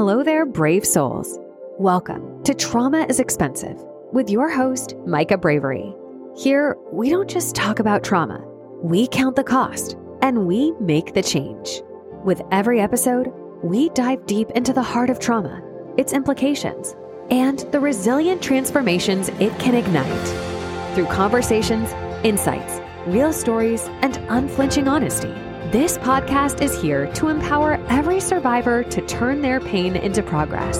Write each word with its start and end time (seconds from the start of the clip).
Hello 0.00 0.22
there, 0.22 0.46
brave 0.46 0.86
souls. 0.86 1.38
Welcome 1.78 2.42
to 2.44 2.54
Trauma 2.54 3.04
is 3.10 3.20
Expensive 3.20 3.76
with 4.14 4.30
your 4.30 4.48
host, 4.48 4.94
Micah 5.06 5.36
Bravery. 5.36 5.94
Here, 6.34 6.74
we 6.90 7.10
don't 7.10 7.28
just 7.28 7.54
talk 7.54 7.80
about 7.80 8.02
trauma, 8.02 8.42
we 8.82 9.06
count 9.08 9.36
the 9.36 9.44
cost 9.44 9.98
and 10.22 10.46
we 10.46 10.72
make 10.80 11.12
the 11.12 11.22
change. 11.22 11.82
With 12.24 12.40
every 12.50 12.80
episode, 12.80 13.30
we 13.62 13.90
dive 13.90 14.24
deep 14.24 14.48
into 14.52 14.72
the 14.72 14.82
heart 14.82 15.10
of 15.10 15.18
trauma, 15.18 15.60
its 15.98 16.14
implications, 16.14 16.96
and 17.30 17.58
the 17.70 17.80
resilient 17.80 18.40
transformations 18.40 19.28
it 19.38 19.52
can 19.58 19.74
ignite. 19.74 20.94
Through 20.94 21.08
conversations, 21.08 21.92
insights, 22.24 22.80
real 23.06 23.34
stories, 23.34 23.82
and 24.00 24.16
unflinching 24.30 24.88
honesty, 24.88 25.34
this 25.68 25.98
podcast 25.98 26.62
is 26.62 26.80
here 26.80 27.06
to 27.12 27.28
empower 27.28 27.74
every 27.88 28.18
survivor 28.18 28.82
to 28.82 29.06
turn 29.06 29.40
their 29.40 29.60
pain 29.60 29.94
into 29.94 30.20
progress. 30.20 30.78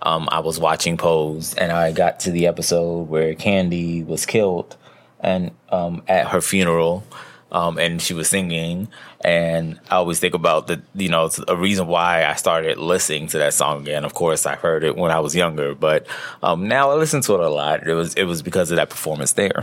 um, 0.02 0.28
I 0.30 0.40
was 0.40 0.58
watching 0.58 0.96
Pose 0.96 1.54
and 1.54 1.72
I 1.72 1.92
got 1.92 2.20
to 2.20 2.30
the 2.30 2.46
episode 2.46 3.08
where 3.08 3.34
Candy 3.34 4.02
was 4.02 4.26
killed 4.26 4.76
and 5.20 5.50
um, 5.70 6.02
at 6.08 6.28
her 6.28 6.40
funeral. 6.40 7.04
Um, 7.50 7.78
and 7.78 8.02
she 8.02 8.12
was 8.12 8.28
singing, 8.28 8.88
and 9.22 9.80
I 9.90 9.94
always 9.94 10.20
think 10.20 10.34
about 10.34 10.66
the, 10.66 10.82
you 10.94 11.08
know, 11.08 11.30
a 11.48 11.56
reason 11.56 11.86
why 11.86 12.26
I 12.26 12.34
started 12.34 12.76
listening 12.76 13.26
to 13.28 13.38
that 13.38 13.54
song 13.54 13.80
again. 13.80 14.04
Of 14.04 14.12
course, 14.12 14.44
I 14.44 14.54
heard 14.54 14.84
it 14.84 14.98
when 14.98 15.10
I 15.10 15.20
was 15.20 15.34
younger, 15.34 15.74
but 15.74 16.06
um, 16.42 16.68
now 16.68 16.90
I 16.90 16.96
listen 16.96 17.22
to 17.22 17.32
it 17.32 17.40
a 17.40 17.48
lot. 17.48 17.86
It 17.86 17.94
was 17.94 18.12
it 18.16 18.24
was 18.24 18.42
because 18.42 18.70
of 18.70 18.76
that 18.76 18.90
performance 18.90 19.32
there. 19.32 19.62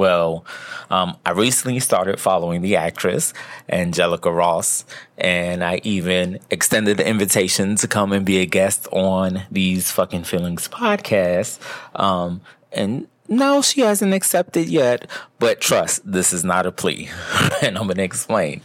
Well, 0.00 0.46
um, 0.88 1.18
I 1.26 1.32
recently 1.32 1.78
started 1.78 2.18
following 2.18 2.62
the 2.62 2.76
actress 2.76 3.34
Angelica 3.68 4.32
Ross, 4.32 4.86
and 5.18 5.62
I 5.62 5.82
even 5.84 6.38
extended 6.50 6.96
the 6.96 7.06
invitation 7.06 7.76
to 7.76 7.86
come 7.86 8.14
and 8.14 8.24
be 8.24 8.38
a 8.38 8.46
guest 8.46 8.88
on 8.92 9.42
these 9.50 9.90
fucking 9.90 10.24
feelings 10.24 10.68
podcast. 10.68 11.58
Um, 11.94 12.40
and 12.72 13.08
no, 13.28 13.60
she 13.60 13.82
hasn't 13.82 14.14
accepted 14.14 14.70
yet, 14.70 15.06
but 15.38 15.60
trust, 15.60 16.00
this 16.10 16.32
is 16.32 16.44
not 16.44 16.64
a 16.64 16.72
plea. 16.72 17.10
and 17.60 17.76
I'm 17.76 17.84
going 17.84 17.98
to 17.98 18.02
explain. 18.02 18.62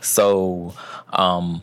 So, 0.00 0.74
um, 1.12 1.62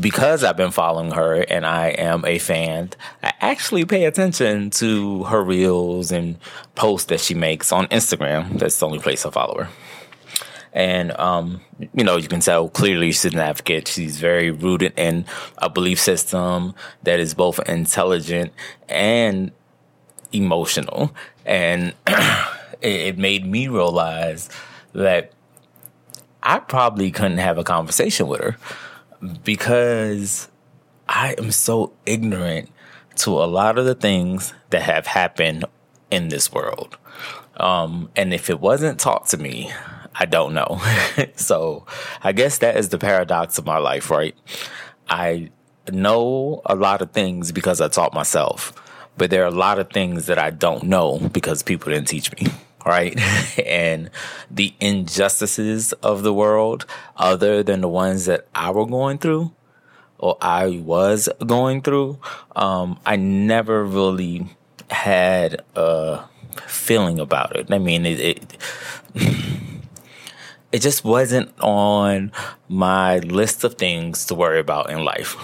because 0.00 0.42
I've 0.44 0.56
been 0.56 0.70
following 0.70 1.12
her 1.12 1.34
and 1.42 1.66
I 1.66 1.88
am 1.88 2.24
a 2.24 2.38
fan, 2.38 2.90
I 3.22 3.32
actually 3.40 3.84
pay 3.84 4.04
attention 4.04 4.70
to 4.70 5.24
her 5.24 5.42
reels 5.42 6.12
and 6.12 6.38
posts 6.74 7.08
that 7.08 7.20
she 7.20 7.34
makes 7.34 7.72
on 7.72 7.86
Instagram. 7.88 8.58
That's 8.58 8.78
the 8.78 8.86
only 8.86 8.98
place 8.98 9.26
I 9.26 9.30
follow 9.30 9.64
her. 9.64 9.68
And, 10.72 11.12
um, 11.18 11.60
you 11.92 12.02
know, 12.02 12.16
you 12.16 12.28
can 12.28 12.40
tell 12.40 12.68
clearly 12.70 13.12
she's 13.12 13.26
an 13.26 13.38
advocate. 13.38 13.88
She's 13.88 14.18
very 14.18 14.50
rooted 14.50 14.94
in 14.96 15.26
a 15.58 15.68
belief 15.68 16.00
system 16.00 16.74
that 17.02 17.20
is 17.20 17.34
both 17.34 17.60
intelligent 17.68 18.52
and 18.88 19.52
emotional. 20.32 21.14
And 21.44 21.94
it 22.80 23.18
made 23.18 23.46
me 23.46 23.68
realize 23.68 24.48
that 24.94 25.32
I 26.42 26.58
probably 26.58 27.10
couldn't 27.10 27.38
have 27.38 27.58
a 27.58 27.64
conversation 27.64 28.26
with 28.26 28.40
her 28.40 28.56
because 29.44 30.48
I 31.08 31.34
am 31.38 31.50
so 31.52 31.92
ignorant 32.06 32.70
to 33.16 33.30
a 33.30 33.44
lot 33.44 33.78
of 33.78 33.84
the 33.84 33.94
things 33.94 34.54
that 34.70 34.82
have 34.82 35.06
happened 35.06 35.64
in 36.10 36.28
this 36.28 36.52
world. 36.52 36.96
Um, 37.56 38.10
and 38.16 38.32
if 38.32 38.50
it 38.50 38.60
wasn't 38.60 38.98
taught 38.98 39.26
to 39.28 39.36
me, 39.36 39.70
I 40.14 40.24
don't 40.26 40.54
know. 40.54 40.80
so 41.36 41.86
I 42.22 42.32
guess 42.32 42.58
that 42.58 42.76
is 42.76 42.88
the 42.88 42.98
paradox 42.98 43.58
of 43.58 43.66
my 43.66 43.78
life, 43.78 44.10
right? 44.10 44.34
I 45.08 45.50
know 45.90 46.62
a 46.66 46.74
lot 46.74 47.02
of 47.02 47.12
things 47.12 47.52
because 47.52 47.80
I 47.80 47.88
taught 47.88 48.14
myself, 48.14 48.72
but 49.16 49.30
there 49.30 49.42
are 49.42 49.48
a 49.48 49.50
lot 49.50 49.78
of 49.78 49.90
things 49.90 50.26
that 50.26 50.38
I 50.38 50.50
don't 50.50 50.84
know 50.84 51.18
because 51.32 51.62
people 51.62 51.92
didn't 51.92 52.08
teach 52.08 52.32
me. 52.32 52.46
Right. 52.84 53.18
and 53.58 54.10
the 54.50 54.74
injustices 54.80 55.92
of 55.94 56.22
the 56.22 56.32
world, 56.32 56.86
other 57.16 57.62
than 57.62 57.80
the 57.80 57.88
ones 57.88 58.26
that 58.26 58.46
I 58.54 58.70
were 58.70 58.86
going 58.86 59.18
through 59.18 59.52
or 60.18 60.36
I 60.40 60.82
was 60.84 61.28
going 61.44 61.82
through, 61.82 62.18
um, 62.54 62.98
I 63.04 63.16
never 63.16 63.84
really 63.84 64.46
had 64.90 65.62
a 65.74 66.24
feeling 66.66 67.18
about 67.18 67.56
it. 67.56 67.72
I 67.72 67.78
mean, 67.78 68.06
it, 68.06 68.20
it 68.20 68.58
it 70.72 70.80
just 70.80 71.04
wasn't 71.04 71.52
on 71.60 72.32
my 72.68 73.18
list 73.18 73.64
of 73.64 73.74
things 73.74 74.26
to 74.26 74.34
worry 74.34 74.60
about 74.60 74.90
in 74.90 75.04
life. 75.04 75.36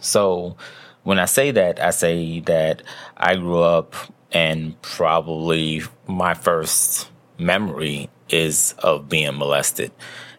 So 0.00 0.56
when 1.04 1.18
I 1.18 1.24
say 1.24 1.50
that, 1.52 1.80
I 1.80 1.90
say 1.90 2.40
that 2.40 2.82
I 3.16 3.36
grew 3.36 3.62
up 3.62 3.94
and 4.32 4.80
probably 4.82 5.82
my 6.06 6.34
first 6.34 7.08
memory 7.38 8.10
is 8.28 8.74
of 8.78 9.08
being 9.08 9.36
molested. 9.38 9.92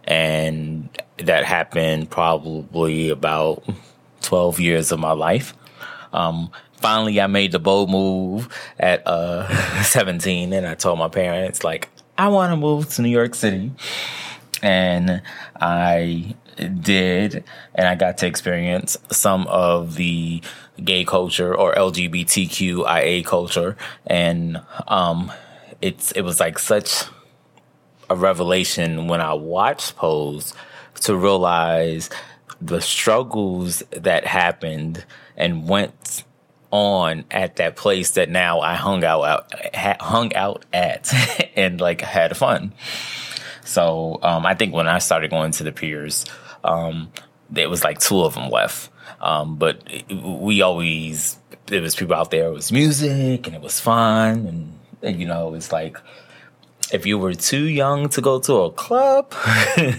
And 0.04 0.90
that 1.18 1.46
happened 1.46 2.10
probably 2.10 3.10
about 3.10 3.64
12 4.22 4.60
years 4.60 4.92
of 4.92 5.00
my 5.00 5.12
life. 5.12 5.54
Um, 6.14 6.52
finally, 6.74 7.20
I 7.22 7.28
made 7.28 7.52
the 7.52 7.60
bold 7.60 7.90
move 7.90 8.50
at 8.80 9.06
uh, 9.06 9.82
17 9.84 10.54
and 10.54 10.68
I 10.68 10.76
told 10.76 11.00
my 11.00 11.10
parents, 11.10 11.64
like, 11.64 11.90
I 12.18 12.28
want 12.28 12.52
to 12.52 12.58
move 12.58 12.90
to 12.96 13.02
New 13.02 13.10
York 13.10 13.36
City. 13.36 13.72
And 14.62 15.22
I 15.60 16.36
did, 16.82 17.44
and 17.76 17.88
I 17.88 17.96
got 17.96 18.18
to 18.20 18.28
experience 18.28 18.98
some 19.12 19.48
of 19.48 19.96
the 19.96 20.42
gay 20.84 21.04
culture 21.04 21.56
or 21.56 21.74
LGBTQIA 21.74 23.26
culture, 23.26 23.78
and 24.08 24.62
um, 24.88 25.32
it's 25.82 26.12
it 26.14 26.22
was 26.22 26.40
like 26.40 26.60
such 26.60 27.04
a 28.10 28.16
revelation 28.16 29.08
when 29.08 29.22
I 29.22 29.34
watched 29.34 29.96
Pose 29.96 30.54
to 31.02 31.16
realize 31.16 32.10
the 32.62 32.82
struggles 32.82 33.84
that 33.92 34.26
happened 34.26 35.06
and 35.38 35.70
went 35.70 36.24
on 36.72 37.26
at 37.32 37.56
that 37.56 37.76
place 37.76 38.12
that 38.12 38.30
now 38.30 38.60
I 38.60 38.76
hung 38.76 39.04
out, 39.04 39.24
out 39.24 40.02
hung 40.02 40.36
out 40.36 40.66
at 40.74 41.12
and 41.56 41.80
like 41.80 42.02
had 42.02 42.36
fun. 42.38 42.74
So 43.64 44.20
um, 44.24 44.46
I 44.46 44.56
think 44.56 44.74
when 44.74 44.88
I 44.88 45.00
started 45.00 45.30
going 45.30 45.52
to 45.54 45.64
the 45.64 45.72
piers, 45.72 46.26
um, 46.64 47.12
there 47.50 47.70
was 47.70 47.84
like 47.84 48.00
two 48.00 48.22
of 48.22 48.36
them 48.36 48.50
left. 48.50 48.90
Um, 49.22 49.56
but 49.58 49.84
we 50.10 50.62
always 50.62 51.38
there 51.66 51.82
was 51.82 51.96
people 51.96 52.16
out 52.16 52.32
there. 52.32 52.48
It 52.48 52.54
was 52.54 52.72
music 52.72 53.46
and 53.46 53.56
it 53.56 53.62
was 53.62 53.80
fun, 53.80 54.46
and, 54.46 54.80
and 55.02 55.20
you 55.20 55.28
know 55.28 55.54
it's 55.54 55.72
like 55.72 55.98
if 56.92 57.06
you 57.06 57.18
were 57.18 57.34
too 57.34 57.66
young 57.66 58.10
to 58.10 58.22
go 58.22 58.40
to 58.40 58.54
a 58.56 58.72
club, 58.72 59.34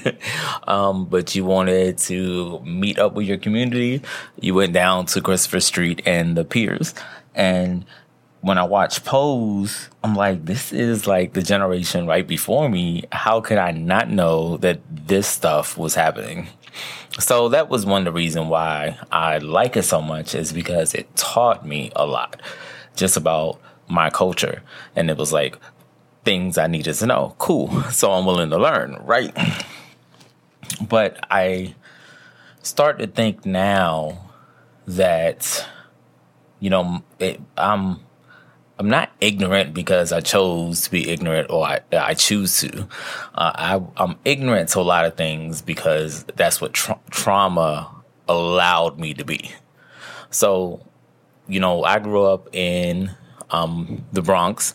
um, 0.66 1.06
but 1.06 1.34
you 1.34 1.44
wanted 1.44 1.98
to 1.98 2.60
meet 2.64 2.98
up 2.98 3.14
with 3.14 3.26
your 3.26 3.38
community, 3.38 4.02
you 4.40 4.54
went 4.54 4.72
down 4.72 5.06
to 5.06 5.20
Christopher 5.20 5.60
Street 5.60 6.02
and 6.04 6.36
the 6.36 6.44
piers. 6.44 6.94
And 7.34 7.84
when 8.40 8.56
I 8.56 8.64
watch 8.64 9.04
Pose, 9.04 9.90
I'm 10.02 10.14
like, 10.14 10.46
this 10.46 10.72
is 10.72 11.06
like 11.06 11.34
the 11.34 11.42
generation 11.42 12.06
right 12.06 12.26
before 12.26 12.68
me. 12.68 13.04
How 13.12 13.40
could 13.40 13.58
I 13.58 13.70
not 13.70 14.10
know 14.10 14.56
that 14.58 14.80
this 14.90 15.26
stuff 15.26 15.76
was 15.76 15.94
happening? 15.94 16.48
So 17.18 17.48
that 17.50 17.68
was 17.68 17.84
one 17.84 18.02
of 18.02 18.04
the 18.06 18.12
reasons 18.12 18.46
why 18.46 18.98
I 19.12 19.38
like 19.38 19.76
it 19.76 19.82
so 19.82 20.00
much 20.00 20.34
is 20.34 20.52
because 20.52 20.94
it 20.94 21.14
taught 21.16 21.66
me 21.66 21.92
a 21.94 22.06
lot 22.06 22.40
just 22.96 23.16
about 23.16 23.60
my 23.88 24.08
culture. 24.08 24.62
And 24.96 25.10
it 25.10 25.18
was 25.18 25.32
like, 25.32 25.58
things 26.24 26.58
I 26.58 26.66
needed 26.66 26.94
to 26.94 27.06
know. 27.06 27.34
Cool. 27.38 27.68
So 27.90 28.12
I'm 28.12 28.24
willing 28.24 28.50
to 28.50 28.58
learn, 28.58 28.96
right? 29.02 29.36
But 30.88 31.18
I 31.30 31.74
start 32.62 33.00
to 33.00 33.06
think 33.06 33.44
now 33.44 34.30
that, 34.86 35.66
you 36.58 36.70
know, 36.70 37.02
it, 37.18 37.40
I'm 37.56 38.00
I'm 38.80 38.88
not 38.88 39.12
ignorant 39.20 39.74
because 39.74 40.10
I 40.10 40.22
chose 40.22 40.80
to 40.84 40.90
be 40.90 41.10
ignorant 41.10 41.50
or 41.50 41.66
I, 41.66 41.80
I 41.92 42.14
choose 42.14 42.60
to. 42.60 42.88
Uh, 43.34 43.52
I, 43.54 43.82
I'm 43.98 44.16
ignorant 44.24 44.70
to 44.70 44.80
a 44.80 44.80
lot 44.80 45.04
of 45.04 45.18
things 45.18 45.60
because 45.60 46.24
that's 46.34 46.62
what 46.62 46.72
tra- 46.72 46.98
trauma 47.10 47.94
allowed 48.26 48.98
me 48.98 49.12
to 49.12 49.24
be. 49.26 49.52
So, 50.30 50.80
you 51.46 51.60
know, 51.60 51.84
I 51.84 51.98
grew 51.98 52.24
up 52.24 52.48
in 52.54 53.10
um, 53.50 54.06
the 54.14 54.22
Bronx 54.22 54.74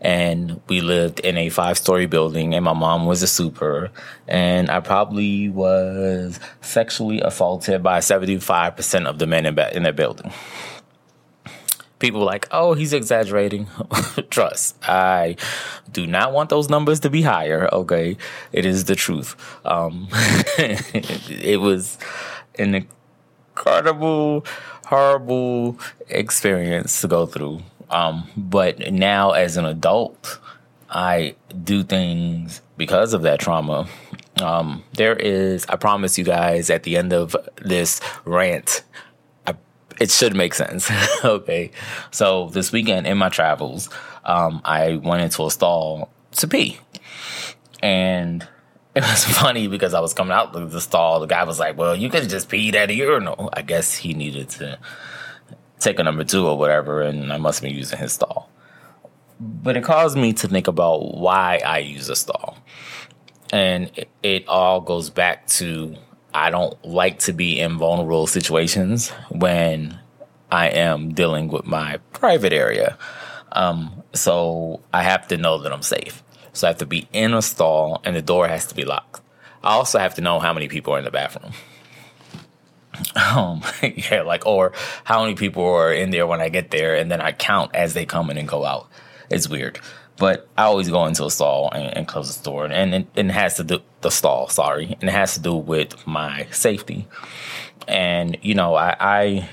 and 0.00 0.60
we 0.68 0.80
lived 0.80 1.20
in 1.20 1.38
a 1.38 1.48
five 1.48 1.78
story 1.78 2.06
building 2.06 2.56
and 2.56 2.64
my 2.64 2.72
mom 2.72 3.06
was 3.06 3.22
a 3.22 3.26
super 3.26 3.90
and 4.28 4.70
i 4.70 4.78
probably 4.78 5.48
was 5.48 6.38
sexually 6.60 7.20
assaulted 7.22 7.82
by 7.82 8.00
75% 8.00 9.06
of 9.06 9.18
the 9.18 9.26
men 9.26 9.46
in, 9.46 9.58
in 9.72 9.84
that 9.84 9.96
building 9.96 10.30
people 12.04 12.20
were 12.20 12.26
like 12.26 12.46
oh 12.50 12.74
he's 12.74 12.92
exaggerating. 12.92 13.66
Trust. 14.30 14.76
I 14.88 15.36
do 15.90 16.06
not 16.06 16.32
want 16.32 16.50
those 16.50 16.68
numbers 16.68 17.00
to 17.00 17.10
be 17.10 17.22
higher 17.22 17.68
okay? 17.72 18.16
It 18.52 18.66
is 18.66 18.84
the 18.84 18.94
truth. 18.94 19.36
Um, 19.64 20.08
it 20.58 21.60
was 21.60 21.98
an 22.58 22.86
incredible 23.54 24.44
horrible 24.86 25.78
experience 26.08 27.00
to 27.00 27.08
go 27.08 27.26
through. 27.26 27.62
Um, 27.90 28.28
but 28.36 28.92
now 28.92 29.30
as 29.30 29.56
an 29.56 29.64
adult, 29.64 30.38
I 30.90 31.34
do 31.62 31.82
things 31.82 32.60
because 32.76 33.14
of 33.14 33.22
that 33.22 33.40
trauma. 33.40 33.88
Um, 34.42 34.82
there 34.94 35.14
is, 35.14 35.64
I 35.68 35.76
promise 35.76 36.18
you 36.18 36.24
guys, 36.24 36.70
at 36.70 36.82
the 36.82 36.96
end 36.96 37.12
of 37.12 37.36
this 37.62 38.00
rant, 38.24 38.82
it 40.00 40.10
should 40.10 40.34
make 40.34 40.54
sense. 40.54 40.90
okay. 41.24 41.70
So 42.10 42.48
this 42.50 42.72
weekend 42.72 43.06
in 43.06 43.18
my 43.18 43.28
travels, 43.28 43.88
um, 44.24 44.60
I 44.64 44.96
went 44.96 45.22
into 45.22 45.44
a 45.44 45.50
stall 45.50 46.10
to 46.32 46.48
pee. 46.48 46.78
And 47.82 48.46
it 48.94 49.02
was 49.02 49.24
funny 49.24 49.68
because 49.68 49.94
I 49.94 50.00
was 50.00 50.14
coming 50.14 50.32
out 50.32 50.54
of 50.54 50.72
the 50.72 50.80
stall. 50.80 51.20
The 51.20 51.26
guy 51.26 51.44
was 51.44 51.58
like, 51.58 51.76
Well, 51.76 51.96
you 51.96 52.08
could 52.08 52.28
just 52.28 52.48
pee 52.48 52.76
at 52.76 52.90
a 52.90 52.94
urinal. 52.94 53.50
I 53.52 53.62
guess 53.62 53.94
he 53.94 54.14
needed 54.14 54.48
to 54.50 54.78
take 55.80 55.98
a 55.98 56.02
number 56.02 56.24
two 56.24 56.46
or 56.46 56.56
whatever, 56.56 57.02
and 57.02 57.32
I 57.32 57.36
must 57.36 57.62
been 57.62 57.74
using 57.74 57.98
his 57.98 58.12
stall. 58.12 58.50
But 59.38 59.76
it 59.76 59.84
caused 59.84 60.16
me 60.16 60.32
to 60.34 60.48
think 60.48 60.68
about 60.68 61.16
why 61.16 61.60
I 61.64 61.78
use 61.78 62.08
a 62.08 62.16
stall. 62.16 62.56
And 63.52 63.90
it, 63.94 64.08
it 64.22 64.48
all 64.48 64.80
goes 64.80 65.10
back 65.10 65.46
to 65.48 65.96
I 66.34 66.50
don't 66.50 66.84
like 66.84 67.20
to 67.20 67.32
be 67.32 67.60
in 67.60 67.78
vulnerable 67.78 68.26
situations 68.26 69.10
when 69.30 69.98
I 70.50 70.68
am 70.70 71.14
dealing 71.14 71.46
with 71.48 71.64
my 71.64 71.98
private 72.12 72.52
area. 72.52 72.98
Um, 73.52 74.02
so 74.12 74.80
I 74.92 75.04
have 75.04 75.28
to 75.28 75.36
know 75.36 75.58
that 75.58 75.72
I'm 75.72 75.82
safe. 75.82 76.24
So 76.52 76.66
I 76.66 76.70
have 76.70 76.78
to 76.78 76.86
be 76.86 77.08
in 77.12 77.34
a 77.34 77.40
stall 77.40 78.00
and 78.04 78.16
the 78.16 78.22
door 78.22 78.48
has 78.48 78.66
to 78.66 78.74
be 78.74 78.84
locked. 78.84 79.20
I 79.62 79.74
also 79.74 80.00
have 80.00 80.16
to 80.16 80.20
know 80.20 80.40
how 80.40 80.52
many 80.52 80.68
people 80.68 80.94
are 80.94 80.98
in 80.98 81.04
the 81.04 81.10
bathroom. 81.10 81.52
Um, 83.16 83.60
yeah, 83.82 84.22
like, 84.22 84.46
or 84.46 84.72
how 85.02 85.22
many 85.22 85.34
people 85.34 85.64
are 85.64 85.92
in 85.92 86.10
there 86.10 86.28
when 86.28 86.40
I 86.40 86.48
get 86.48 86.70
there, 86.70 86.94
and 86.94 87.10
then 87.10 87.20
I 87.20 87.32
count 87.32 87.74
as 87.74 87.92
they 87.92 88.06
come 88.06 88.30
in 88.30 88.38
and 88.38 88.46
go 88.46 88.64
out. 88.64 88.88
It's 89.28 89.48
weird, 89.48 89.80
but 90.16 90.48
I 90.56 90.64
always 90.64 90.88
go 90.88 91.06
into 91.06 91.24
a 91.24 91.30
stall 91.30 91.70
and, 91.72 91.96
and 91.96 92.08
close 92.08 92.36
the 92.36 92.44
door, 92.44 92.66
and 92.66 92.94
it, 92.94 93.06
it, 93.14 93.30
has 93.30 93.56
to 93.56 93.64
do 93.64 93.80
the 94.00 94.10
stall. 94.10 94.48
Sorry, 94.48 94.96
and 95.00 95.08
it 95.08 95.12
has 95.12 95.34
to 95.34 95.40
do 95.40 95.54
with 95.54 96.06
my 96.06 96.46
safety. 96.50 97.06
And 97.88 98.38
you 98.42 98.54
know, 98.54 98.74
I, 98.74 98.96
I 99.00 99.48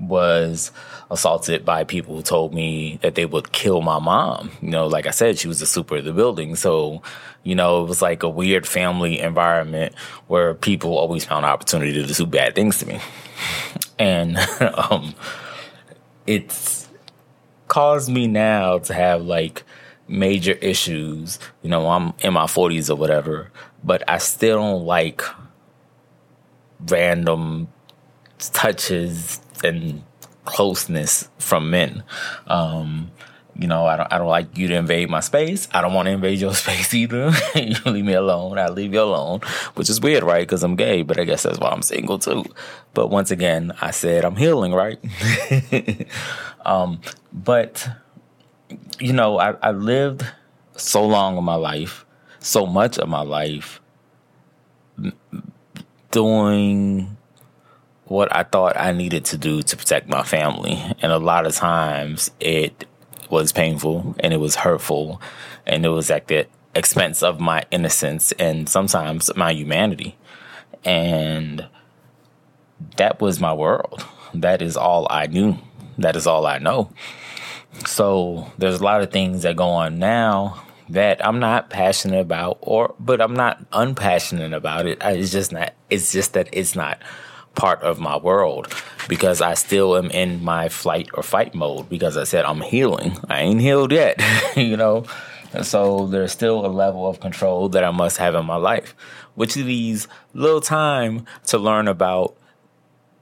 was 0.00 0.72
assaulted 1.10 1.64
by 1.64 1.84
people 1.84 2.16
who 2.16 2.22
told 2.22 2.52
me 2.52 2.98
that 3.02 3.14
they 3.14 3.26
would 3.26 3.52
kill 3.52 3.80
my 3.80 3.98
mom. 3.98 4.50
You 4.60 4.70
know, 4.70 4.86
like 4.86 5.06
I 5.06 5.10
said, 5.10 5.38
she 5.38 5.48
was 5.48 5.60
the 5.60 5.66
super 5.66 5.96
of 5.96 6.04
the 6.04 6.12
building, 6.12 6.56
so 6.56 7.02
you 7.44 7.54
know, 7.54 7.82
it 7.82 7.88
was 7.88 8.02
like 8.02 8.22
a 8.22 8.28
weird 8.28 8.66
family 8.66 9.18
environment 9.18 9.94
where 10.28 10.54
people 10.54 10.96
always 10.96 11.24
found 11.24 11.44
opportunity 11.44 11.92
to 11.92 12.12
do 12.12 12.26
bad 12.26 12.54
things 12.54 12.78
to 12.78 12.86
me. 12.86 13.00
And 13.98 14.36
um, 14.90 15.14
it's 16.26 16.88
caused 17.68 18.10
me 18.10 18.26
now 18.26 18.78
to 18.78 18.94
have 18.94 19.22
like 19.22 19.64
major 20.08 20.52
issues. 20.52 21.38
You 21.62 21.70
know, 21.70 21.88
I'm 21.88 22.14
in 22.20 22.32
my 22.32 22.44
40s 22.44 22.90
or 22.90 22.96
whatever, 22.96 23.50
but 23.82 24.02
I 24.08 24.18
still 24.18 24.58
don't 24.58 24.84
like 24.84 25.22
random 26.88 27.68
touches 28.38 29.40
and 29.62 30.02
closeness 30.44 31.28
from 31.38 31.70
men. 31.70 32.02
Um, 32.46 33.10
you 33.54 33.68
know, 33.68 33.84
I 33.84 33.96
don't, 33.96 34.12
I 34.12 34.18
don't 34.18 34.28
like 34.28 34.56
you 34.56 34.68
to 34.68 34.74
invade 34.74 35.10
my 35.10 35.20
space. 35.20 35.68
I 35.72 35.82
don't 35.82 35.92
want 35.92 36.06
to 36.06 36.12
invade 36.12 36.40
your 36.40 36.54
space 36.62 36.94
either. 36.94 37.32
you 37.54 37.74
leave 37.86 38.04
me 38.04 38.14
alone. 38.14 38.58
I 38.58 38.68
leave 38.68 38.94
you 38.94 39.02
alone, 39.02 39.40
which 39.74 39.90
is 39.90 40.00
weird, 40.00 40.22
right? 40.22 40.40
Because 40.40 40.62
I'm 40.62 40.76
gay, 40.76 41.02
but 41.02 41.18
I 41.18 41.24
guess 41.24 41.42
that's 41.42 41.58
why 41.58 41.70
I'm 41.70 41.82
single 41.82 42.18
too. 42.18 42.44
But 42.94 43.08
once 43.08 43.30
again, 43.30 43.72
I 43.80 43.90
said 43.90 44.24
I'm 44.24 44.36
healing, 44.36 44.72
right? 44.72 44.98
um, 46.64 47.00
but 47.32 47.88
you 48.98 49.12
know, 49.12 49.38
I, 49.38 49.54
I 49.62 49.70
lived 49.70 50.24
so 50.76 51.04
long 51.04 51.36
of 51.36 51.44
my 51.44 51.54
life, 51.54 52.04
so 52.38 52.66
much 52.66 52.98
of 52.98 53.08
my 53.08 53.22
life, 53.22 53.80
doing 56.10 57.16
what 58.04 58.34
I 58.34 58.42
thought 58.42 58.76
I 58.76 58.92
needed 58.92 59.24
to 59.26 59.38
do 59.38 59.62
to 59.62 59.76
protect 59.76 60.08
my 60.08 60.22
family. 60.22 60.78
And 61.00 61.12
a 61.12 61.18
lot 61.18 61.46
of 61.46 61.54
times 61.54 62.30
it 62.40 62.86
was 63.30 63.52
painful 63.52 64.14
and 64.20 64.32
it 64.32 64.36
was 64.36 64.56
hurtful 64.56 65.20
and 65.66 65.84
it 65.86 65.88
was 65.88 66.10
at 66.10 66.28
the 66.28 66.46
expense 66.74 67.22
of 67.22 67.40
my 67.40 67.64
innocence 67.70 68.32
and 68.32 68.68
sometimes 68.68 69.30
my 69.34 69.52
humanity. 69.52 70.16
And 70.84 71.66
that 72.96 73.20
was 73.20 73.40
my 73.40 73.52
world. 73.52 74.04
That 74.34 74.60
is 74.60 74.76
all 74.76 75.06
I 75.10 75.26
knew. 75.26 75.56
That 75.98 76.16
is 76.16 76.26
all 76.26 76.46
I 76.46 76.58
know. 76.58 76.92
So 77.86 78.50
there's 78.58 78.80
a 78.80 78.84
lot 78.84 79.02
of 79.02 79.10
things 79.10 79.42
that 79.42 79.56
go 79.56 79.68
on 79.68 79.98
now 79.98 80.62
that 80.88 81.24
I'm 81.26 81.40
not 81.40 81.70
passionate 81.70 82.20
about 82.20 82.58
or 82.60 82.94
but 83.00 83.20
I'm 83.20 83.34
not 83.34 83.64
unpassionate 83.72 84.52
about 84.52 84.86
it. 84.86 84.98
It's 85.02 85.32
just 85.32 85.52
not 85.52 85.72
it's 85.90 86.12
just 86.12 86.34
that 86.34 86.48
it's 86.52 86.76
not 86.76 87.00
part 87.54 87.82
of 87.82 87.98
my 87.98 88.16
world 88.16 88.72
because 89.08 89.40
I 89.40 89.54
still 89.54 89.96
am 89.96 90.10
in 90.10 90.42
my 90.42 90.68
flight 90.68 91.08
or 91.14 91.22
fight 91.22 91.54
mode 91.54 91.88
because 91.88 92.16
I 92.16 92.24
said 92.24 92.44
I'm 92.44 92.60
healing. 92.60 93.18
I 93.28 93.40
ain't 93.40 93.60
healed 93.60 93.92
yet, 93.92 94.22
you 94.56 94.76
know? 94.76 95.04
And 95.52 95.66
so 95.66 96.06
there's 96.06 96.32
still 96.32 96.64
a 96.64 96.68
level 96.68 97.06
of 97.06 97.20
control 97.20 97.68
that 97.70 97.84
I 97.84 97.90
must 97.90 98.16
have 98.16 98.34
in 98.34 98.46
my 98.46 98.56
life, 98.56 98.94
which 99.34 99.56
leaves 99.56 100.08
little 100.32 100.62
time 100.62 101.26
to 101.48 101.58
learn 101.58 101.88
about 101.88 102.36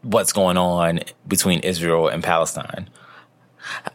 what's 0.02 0.32
going 0.32 0.56
on 0.56 1.00
between 1.26 1.60
Israel 1.60 2.08
and 2.08 2.22
Palestine. 2.22 2.88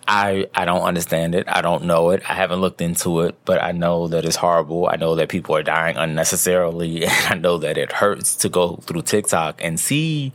I 0.07 0.47
I 0.53 0.65
don't 0.65 0.83
understand 0.83 1.35
it. 1.35 1.47
I 1.47 1.61
don't 1.61 1.85
know 1.85 2.11
it. 2.11 2.23
I 2.29 2.33
haven't 2.33 2.61
looked 2.61 2.81
into 2.81 3.21
it, 3.21 3.35
but 3.45 3.61
I 3.61 3.71
know 3.71 4.07
that 4.07 4.25
it's 4.25 4.35
horrible. 4.35 4.87
I 4.87 4.95
know 4.95 5.15
that 5.15 5.29
people 5.29 5.55
are 5.55 5.63
dying 5.63 5.97
unnecessarily, 5.97 7.05
and 7.05 7.25
I 7.29 7.35
know 7.35 7.57
that 7.57 7.77
it 7.77 7.91
hurts 7.91 8.35
to 8.37 8.49
go 8.49 8.77
through 8.77 9.03
TikTok 9.03 9.59
and 9.63 9.79
see 9.79 10.33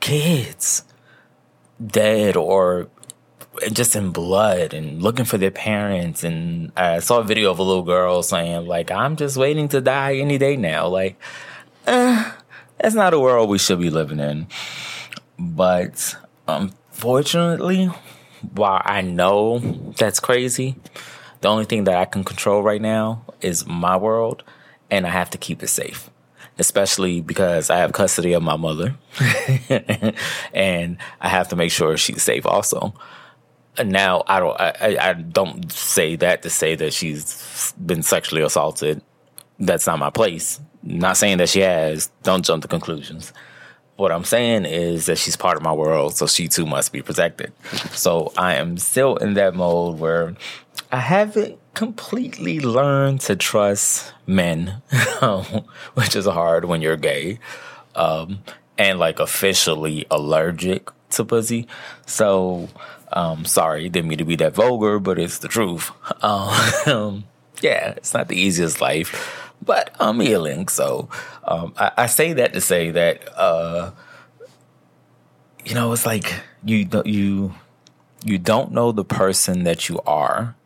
kids 0.00 0.84
dead 1.84 2.36
or 2.36 2.88
just 3.72 3.94
in 3.94 4.10
blood 4.10 4.74
and 4.74 5.02
looking 5.02 5.24
for 5.24 5.38
their 5.38 5.50
parents. 5.50 6.24
And 6.24 6.72
I 6.76 6.98
saw 7.00 7.20
a 7.20 7.24
video 7.24 7.50
of 7.50 7.58
a 7.58 7.62
little 7.62 7.82
girl 7.82 8.22
saying, 8.22 8.66
like, 8.66 8.90
I'm 8.90 9.16
just 9.16 9.36
waiting 9.36 9.68
to 9.68 9.80
die 9.80 10.16
any 10.16 10.38
day 10.38 10.56
now. 10.56 10.88
Like, 10.88 11.18
eh, 11.86 12.32
that's 12.78 12.94
not 12.94 13.14
a 13.14 13.20
world 13.20 13.48
we 13.48 13.58
should 13.58 13.80
be 13.80 13.90
living 13.90 14.20
in. 14.20 14.46
But 15.38 16.16
unfortunately, 16.46 17.90
while 18.52 18.82
I 18.84 19.00
know 19.00 19.58
that's 19.96 20.20
crazy, 20.20 20.76
the 21.40 21.48
only 21.48 21.64
thing 21.64 21.84
that 21.84 21.96
I 21.96 22.04
can 22.04 22.24
control 22.24 22.62
right 22.62 22.80
now 22.80 23.24
is 23.40 23.66
my 23.66 23.96
world, 23.96 24.42
and 24.90 25.06
I 25.06 25.10
have 25.10 25.30
to 25.30 25.38
keep 25.38 25.62
it 25.62 25.68
safe 25.68 26.10
especially 26.58 27.20
because 27.20 27.70
I 27.70 27.78
have 27.78 27.92
custody 27.92 28.32
of 28.32 28.42
my 28.42 28.56
mother 28.56 28.94
and 30.54 30.96
I 31.20 31.28
have 31.28 31.48
to 31.48 31.56
make 31.56 31.72
sure 31.72 31.96
she's 31.96 32.22
safe 32.22 32.46
also. 32.46 32.94
Now 33.82 34.22
I 34.28 34.38
don't 34.38 34.60
I, 34.60 34.96
I 35.00 35.12
don't 35.14 35.70
say 35.72 36.16
that 36.16 36.42
to 36.42 36.50
say 36.50 36.76
that 36.76 36.92
she's 36.92 37.74
been 37.84 38.02
sexually 38.02 38.42
assaulted. 38.42 39.02
That's 39.58 39.86
not 39.86 39.98
my 39.98 40.10
place. 40.10 40.60
Not 40.82 41.16
saying 41.16 41.38
that 41.38 41.48
she 41.48 41.60
has. 41.60 42.10
Don't 42.22 42.44
jump 42.44 42.62
to 42.62 42.68
conclusions. 42.68 43.32
What 43.96 44.10
I'm 44.10 44.24
saying 44.24 44.64
is 44.64 45.06
that 45.06 45.18
she's 45.18 45.36
part 45.36 45.56
of 45.56 45.62
my 45.62 45.72
world, 45.72 46.16
so 46.16 46.26
she 46.26 46.48
too 46.48 46.66
must 46.66 46.92
be 46.92 47.00
protected. 47.00 47.52
So 47.92 48.32
I 48.36 48.54
am 48.54 48.76
still 48.76 49.16
in 49.16 49.34
that 49.34 49.54
mode 49.54 50.00
where 50.00 50.34
I 50.90 50.98
haven't 50.98 51.58
completely 51.74 52.60
learned 52.60 53.20
to 53.22 53.36
trust 53.36 54.12
men, 54.26 54.82
which 55.94 56.16
is 56.16 56.26
hard 56.26 56.64
when 56.64 56.82
you're 56.82 56.96
gay, 56.96 57.38
um, 57.94 58.40
and 58.78 58.98
like 58.98 59.20
officially 59.20 60.06
allergic 60.10 60.90
to 61.10 61.24
pussy. 61.24 61.66
So, 62.06 62.68
um, 63.12 63.44
sorry, 63.44 63.88
didn't 63.88 64.08
mean 64.08 64.18
to 64.18 64.24
be 64.24 64.36
that 64.36 64.54
vulgar, 64.54 64.98
but 64.98 65.18
it's 65.18 65.38
the 65.38 65.48
truth. 65.48 65.90
Um, 66.22 67.24
yeah, 67.60 67.90
it's 67.96 68.14
not 68.14 68.28
the 68.28 68.36
easiest 68.36 68.80
life, 68.80 69.43
but 69.64 69.94
I'm 69.98 70.20
healing. 70.20 70.68
So, 70.68 71.08
um, 71.44 71.74
I, 71.76 71.92
I, 71.96 72.06
say 72.06 72.32
that 72.34 72.52
to 72.52 72.60
say 72.60 72.90
that, 72.90 73.28
uh, 73.36 73.92
you 75.64 75.74
know, 75.74 75.92
it's 75.92 76.06
like 76.06 76.40
you 76.64 76.88
you 77.04 77.54
you 78.24 78.38
don't 78.38 78.72
know 78.72 78.92
the 78.92 79.04
person 79.04 79.64
that 79.64 79.88
you 79.88 80.00
are 80.06 80.56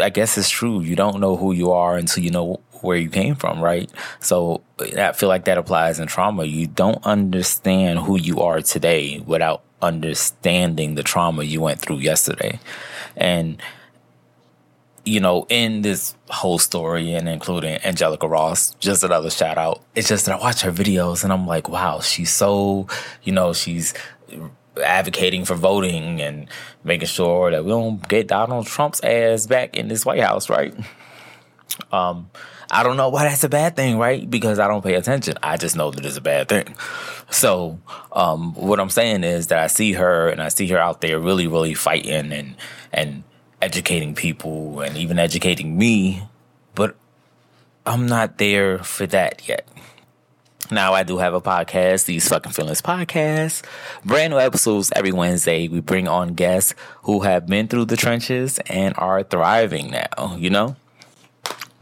I 0.00 0.10
guess 0.10 0.38
it's 0.38 0.48
true. 0.48 0.80
You 0.80 0.96
don't 0.96 1.20
know 1.20 1.36
who 1.36 1.52
you 1.52 1.72
are 1.72 1.96
until 1.96 2.22
you 2.22 2.30
know 2.30 2.60
where 2.80 2.96
you 2.96 3.08
came 3.08 3.34
from, 3.34 3.60
right? 3.60 3.90
So 4.20 4.62
I 4.80 5.12
feel 5.12 5.28
like 5.28 5.44
that 5.44 5.58
applies 5.58 5.98
in 5.98 6.08
trauma. 6.08 6.44
You 6.44 6.66
don't 6.66 7.04
understand 7.04 8.00
who 8.00 8.18
you 8.18 8.40
are 8.40 8.60
today 8.60 9.20
without 9.20 9.62
understanding 9.80 10.94
the 10.94 11.02
trauma 11.02 11.44
you 11.44 11.60
went 11.60 11.80
through 11.80 11.98
yesterday. 11.98 12.58
And, 13.16 13.60
you 15.04 15.20
know, 15.20 15.46
in 15.48 15.82
this 15.82 16.14
whole 16.30 16.58
story 16.58 17.14
and 17.14 17.28
including 17.28 17.78
Angelica 17.84 18.28
Ross, 18.28 18.74
just 18.76 19.02
another 19.02 19.30
shout 19.30 19.58
out. 19.58 19.82
It's 19.94 20.08
just 20.08 20.26
that 20.26 20.38
I 20.38 20.40
watch 20.40 20.62
her 20.62 20.72
videos 20.72 21.24
and 21.24 21.32
I'm 21.32 21.46
like, 21.46 21.68
wow, 21.68 22.00
she's 22.00 22.32
so, 22.32 22.86
you 23.22 23.32
know, 23.32 23.52
she's 23.52 23.94
advocating 24.82 25.44
for 25.44 25.54
voting 25.54 26.20
and 26.20 26.48
making 26.84 27.08
sure 27.08 27.50
that 27.50 27.64
we 27.64 27.70
don't 27.70 28.06
get 28.08 28.28
Donald 28.28 28.66
Trump's 28.66 29.00
ass 29.02 29.46
back 29.46 29.76
in 29.76 29.88
this 29.88 30.06
White 30.06 30.20
House, 30.20 30.48
right? 30.48 30.74
Um, 31.90 32.30
I 32.70 32.82
don't 32.82 32.98
know 32.98 33.08
why 33.08 33.24
that's 33.24 33.44
a 33.44 33.48
bad 33.48 33.76
thing, 33.76 33.96
right? 33.96 34.28
Because 34.28 34.58
I 34.58 34.68
don't 34.68 34.84
pay 34.84 34.94
attention. 34.94 35.36
I 35.42 35.56
just 35.56 35.74
know 35.74 35.90
that 35.90 36.04
it's 36.04 36.18
a 36.18 36.20
bad 36.20 36.50
thing. 36.50 36.74
So, 37.30 37.80
um, 38.12 38.54
what 38.54 38.78
I'm 38.78 38.90
saying 38.90 39.24
is 39.24 39.46
that 39.46 39.58
I 39.58 39.68
see 39.68 39.92
her 39.92 40.28
and 40.28 40.42
I 40.42 40.48
see 40.48 40.66
her 40.68 40.78
out 40.78 41.00
there 41.00 41.18
really, 41.18 41.46
really 41.46 41.72
fighting 41.72 42.30
and, 42.30 42.56
and 42.92 43.24
educating 43.62 44.14
people 44.14 44.80
and 44.80 44.96
even 44.96 45.18
educating 45.18 45.78
me, 45.78 46.24
but 46.74 46.96
I'm 47.86 48.06
not 48.06 48.38
there 48.38 48.78
for 48.80 49.06
that 49.06 49.48
yet. 49.48 49.66
Now 50.70 50.94
I 50.94 51.02
do 51.02 51.18
have 51.18 51.34
a 51.34 51.40
podcast, 51.40 52.06
these 52.06 52.28
fucking 52.28 52.52
feelings 52.52 52.82
podcast. 52.82 53.62
Brand 54.04 54.32
new 54.32 54.38
episodes 54.38 54.92
every 54.96 55.12
Wednesday. 55.12 55.68
We 55.68 55.80
bring 55.80 56.08
on 56.08 56.34
guests 56.34 56.74
who 57.02 57.20
have 57.20 57.46
been 57.46 57.68
through 57.68 57.86
the 57.86 57.96
trenches 57.96 58.58
and 58.66 58.94
are 58.98 59.22
thriving 59.22 59.90
now, 59.90 60.36
you 60.36 60.50
know? 60.50 60.76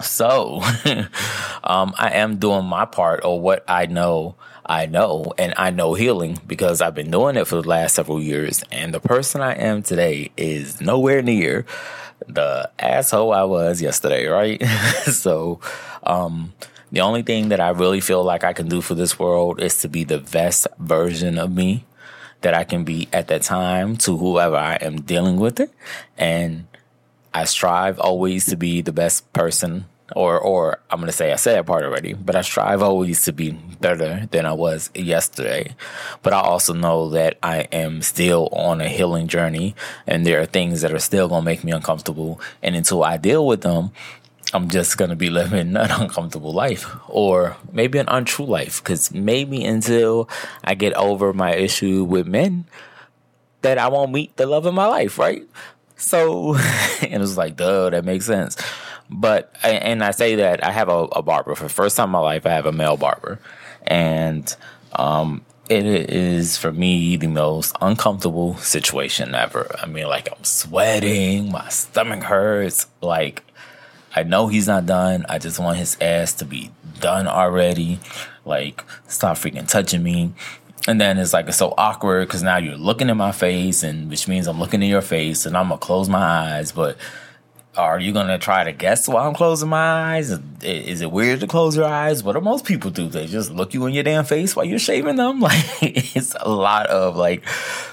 So, 0.02 0.60
um, 1.64 1.94
I 1.98 2.10
am 2.14 2.38
doing 2.38 2.64
my 2.64 2.84
part 2.84 3.24
or 3.24 3.40
what 3.40 3.64
I 3.68 3.86
know 3.86 4.34
I 4.64 4.86
know, 4.86 5.32
and 5.38 5.54
I 5.56 5.70
know 5.70 5.94
healing 5.94 6.38
because 6.46 6.80
I've 6.80 6.94
been 6.94 7.10
doing 7.10 7.36
it 7.36 7.46
for 7.46 7.62
the 7.62 7.68
last 7.68 7.94
several 7.94 8.20
years. 8.20 8.62
And 8.70 8.94
the 8.94 9.00
person 9.00 9.40
I 9.40 9.54
am 9.54 9.82
today 9.82 10.30
is 10.36 10.80
nowhere 10.80 11.22
near 11.22 11.66
the 12.26 12.70
asshole 12.78 13.32
I 13.32 13.44
was 13.44 13.80
yesterday, 13.80 14.26
right? 14.26 14.62
so, 15.06 15.60
um, 16.02 16.52
the 16.92 17.00
only 17.00 17.22
thing 17.22 17.50
that 17.50 17.60
I 17.60 17.70
really 17.70 18.00
feel 18.00 18.24
like 18.24 18.44
I 18.44 18.52
can 18.52 18.68
do 18.68 18.80
for 18.80 18.94
this 18.94 19.18
world 19.18 19.60
is 19.60 19.80
to 19.82 19.88
be 19.88 20.04
the 20.04 20.18
best 20.18 20.66
version 20.78 21.38
of 21.38 21.54
me 21.54 21.84
that 22.40 22.54
I 22.54 22.64
can 22.64 22.84
be 22.84 23.08
at 23.12 23.28
that 23.28 23.42
time 23.42 23.96
to 23.98 24.16
whoever 24.16 24.56
I 24.56 24.74
am 24.76 25.02
dealing 25.02 25.36
with 25.36 25.60
it. 25.60 25.70
And 26.18 26.66
I 27.32 27.44
strive 27.44 27.98
always 28.00 28.46
to 28.46 28.56
be 28.56 28.80
the 28.80 28.92
best 28.92 29.32
person 29.32 29.86
or 30.16 30.38
or 30.38 30.80
I'm 30.90 31.00
gonna 31.00 31.12
say 31.12 31.32
I 31.32 31.36
said 31.36 31.56
that 31.56 31.66
part 31.66 31.84
already, 31.84 32.14
but 32.14 32.36
I 32.36 32.42
strive 32.42 32.82
always 32.82 33.24
to 33.24 33.32
be 33.32 33.50
better 33.50 34.26
than 34.30 34.46
I 34.46 34.52
was 34.52 34.90
yesterday. 34.94 35.74
But 36.22 36.32
I 36.32 36.40
also 36.40 36.74
know 36.74 37.10
that 37.10 37.38
I 37.42 37.60
am 37.72 38.02
still 38.02 38.48
on 38.52 38.80
a 38.80 38.88
healing 38.88 39.28
journey 39.28 39.74
and 40.06 40.26
there 40.26 40.40
are 40.40 40.46
things 40.46 40.82
that 40.82 40.92
are 40.92 40.98
still 40.98 41.28
gonna 41.28 41.44
make 41.44 41.64
me 41.64 41.72
uncomfortable. 41.72 42.40
And 42.62 42.74
until 42.76 43.04
I 43.04 43.16
deal 43.16 43.46
with 43.46 43.62
them, 43.62 43.92
I'm 44.52 44.68
just 44.68 44.98
gonna 44.98 45.16
be 45.16 45.30
living 45.40 45.76
an 45.76 45.90
uncomfortable 45.90 46.52
life 46.52 46.86
or 47.08 47.56
maybe 47.72 47.98
an 47.98 48.08
untrue 48.08 48.46
life. 48.46 48.82
Cause 48.82 49.12
maybe 49.12 49.64
until 49.64 50.28
I 50.64 50.74
get 50.74 50.94
over 50.94 51.32
my 51.32 51.54
issue 51.54 52.04
with 52.04 52.26
men, 52.26 52.66
that 53.62 53.78
I 53.78 53.88
won't 53.88 54.12
meet 54.12 54.36
the 54.36 54.46
love 54.46 54.66
of 54.66 54.74
my 54.74 54.86
life, 54.86 55.18
right? 55.18 55.46
So, 56.00 56.54
and 57.02 57.14
it 57.14 57.18
was 57.18 57.36
like, 57.36 57.56
duh, 57.56 57.90
that 57.90 58.04
makes 58.04 58.26
sense. 58.26 58.56
But, 59.08 59.54
and 59.62 60.04
I 60.04 60.12
say 60.12 60.36
that 60.36 60.64
I 60.64 60.70
have 60.70 60.88
a, 60.88 61.04
a 61.12 61.22
barber 61.22 61.54
for 61.54 61.64
the 61.64 61.68
first 61.68 61.96
time 61.96 62.08
in 62.08 62.12
my 62.12 62.20
life, 62.20 62.46
I 62.46 62.50
have 62.50 62.66
a 62.66 62.72
male 62.72 62.96
barber. 62.96 63.38
And, 63.86 64.54
um, 64.92 65.44
it 65.68 65.86
is 65.86 66.56
for 66.56 66.72
me 66.72 67.16
the 67.16 67.28
most 67.28 67.76
uncomfortable 67.80 68.56
situation 68.56 69.36
ever. 69.36 69.72
I 69.80 69.86
mean, 69.86 70.08
like 70.08 70.28
I'm 70.30 70.42
sweating, 70.42 71.52
my 71.52 71.68
stomach 71.68 72.24
hurts, 72.24 72.88
like 73.00 73.44
I 74.14 74.24
know 74.24 74.48
he's 74.48 74.66
not 74.66 74.86
done. 74.86 75.24
I 75.28 75.38
just 75.38 75.60
want 75.60 75.78
his 75.78 75.96
ass 76.00 76.34
to 76.34 76.44
be 76.44 76.72
done 76.98 77.28
already. 77.28 78.00
Like, 78.44 78.84
stop 79.06 79.36
freaking 79.36 79.68
touching 79.68 80.02
me. 80.02 80.32
And 80.88 81.00
then 81.00 81.18
it's 81.18 81.32
like 81.32 81.46
it's 81.46 81.58
so 81.58 81.74
awkward 81.76 82.26
because 82.26 82.42
now 82.42 82.56
you're 82.56 82.76
looking 82.76 83.10
in 83.10 83.16
my 83.16 83.32
face, 83.32 83.82
and 83.82 84.08
which 84.08 84.26
means 84.26 84.46
I'm 84.46 84.58
looking 84.58 84.82
in 84.82 84.88
your 84.88 85.02
face, 85.02 85.46
and 85.46 85.56
I'm 85.56 85.68
gonna 85.68 85.78
close 85.78 86.08
my 86.08 86.18
eyes. 86.18 86.72
But 86.72 86.96
are 87.76 88.00
you 88.00 88.12
gonna 88.12 88.38
try 88.38 88.64
to 88.64 88.72
guess 88.72 89.06
why 89.06 89.26
I'm 89.26 89.34
closing 89.34 89.68
my 89.68 90.16
eyes? 90.16 90.30
Is 90.62 91.00
it 91.00 91.12
weird 91.12 91.40
to 91.40 91.46
close 91.46 91.76
your 91.76 91.86
eyes? 91.86 92.22
What 92.22 92.32
do 92.32 92.40
most 92.40 92.64
people 92.64 92.90
do? 92.90 93.08
They 93.08 93.26
just 93.26 93.50
look 93.50 93.74
you 93.74 93.86
in 93.86 93.94
your 93.94 94.02
damn 94.02 94.24
face 94.24 94.56
while 94.56 94.64
you're 94.64 94.78
shaving 94.78 95.16
them. 95.16 95.40
Like 95.50 95.64
it's 95.82 96.34
a 96.40 96.48
lot 96.50 96.86
of 96.86 97.16
like 97.16 97.44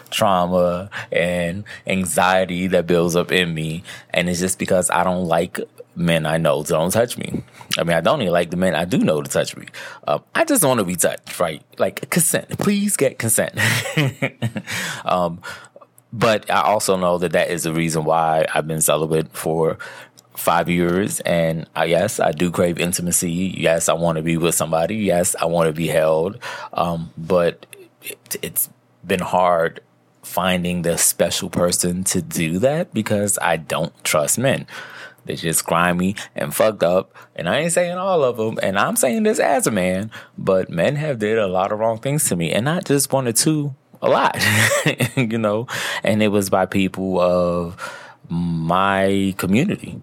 trauma 0.10 0.89
and 1.12 1.63
anxiety 1.86 2.67
that 2.67 2.88
builds 2.88 3.15
up 3.15 3.32
in 3.32 3.53
me, 3.53 3.84
and 4.13 4.29
it's 4.29 4.39
just 4.39 4.60
because 4.60 4.89
I 4.89 5.03
don't 5.03 5.25
like 5.25 5.60
men 5.96 6.25
I 6.25 6.38
know 6.38 6.63
don't 6.63 6.91
touch 6.91 7.17
me. 7.17 7.44
I 7.77 7.84
mean, 7.84 7.96
I 7.96 8.01
don't 8.01 8.22
even 8.22 8.34
like 8.34 8.50
the 8.50 8.57
men 8.57 8.75
I 8.75 8.86
do 8.86 8.98
know 8.98 9.22
to 9.22 9.29
touch 9.29 9.55
me. 9.55 9.67
Um, 10.07 10.24
I 10.34 10.46
just 10.46 10.63
want 10.63 10.79
to 10.79 10.84
be 10.84 10.96
touched, 10.96 11.39
right? 11.39 11.62
Like 11.77 12.10
consent. 12.10 12.57
Please 12.57 12.98
get 12.98 13.19
consent. 13.19 13.57
um, 15.05 15.41
but 16.12 16.50
I 16.50 16.62
also 16.62 16.98
know 16.98 17.17
that 17.19 17.34
that 17.34 17.50
is 17.50 17.63
the 17.63 17.74
reason 17.74 18.03
why 18.03 18.46
I've 18.53 18.67
been 18.67 18.81
celibate 18.81 19.36
for 19.36 19.77
five 20.36 20.69
years. 20.69 21.19
And 21.22 21.67
I, 21.75 21.86
yes, 21.86 22.19
I 22.19 22.31
do 22.31 22.51
crave 22.51 22.79
intimacy. 22.79 23.53
Yes, 23.57 23.89
I 23.89 23.93
want 23.93 24.17
to 24.17 24.22
be 24.22 24.38
with 24.38 24.55
somebody. 24.55 24.96
Yes, 24.96 25.36
I 25.36 25.46
want 25.46 25.67
to 25.67 25.74
be 25.74 25.88
held. 25.88 26.39
Um, 26.74 27.12
but 27.17 27.65
it, 28.03 28.38
it's 28.41 28.69
been 29.05 29.19
hard 29.19 29.81
finding 30.24 30.81
the 30.81 30.98
special 30.98 31.50
person 31.50 32.03
to 32.03 32.22
do 32.22 32.60
that 32.60 32.93
because 32.93 33.39
I 33.41 33.57
don't 33.57 33.93
trust 34.03 34.38
men. 34.38 34.67
They're 35.27 35.36
just 35.36 35.65
grimy 35.65 36.15
and 36.36 36.53
fucked 36.53 36.84
up. 36.84 37.15
And 37.36 37.48
I 37.48 37.60
ain't 37.60 37.74
saying 37.74 37.98
all 37.98 38.24
of 38.24 38.38
them. 38.38 38.60
And 38.62 38.77
I'm 38.77 38.96
saying 38.96 39.24
this 39.24 39.39
as 39.39 39.67
a 39.67 39.72
man, 39.72 40.12
but 40.38 40.69
men 40.69 40.96
have 40.96 41.19
did 41.19 41.38
a 41.38 41.48
lot 41.48 41.72
of 41.72 41.79
wrong 41.79 42.00
things 42.00 42.27
to 42.29 42.36
me, 42.36 42.51
and 42.51 42.65
not 42.65 42.86
just 42.86 43.12
one 43.13 43.27
or 43.27 43.34
two, 43.34 43.75
a 44.01 44.10
lot, 44.10 44.38
you 45.15 45.38
know. 45.38 45.67
And 46.03 46.22
it 46.24 46.29
was 46.29 46.50
by 46.50 46.65
people 46.65 47.19
of 47.19 47.75
my 48.29 49.34
community 49.38 50.01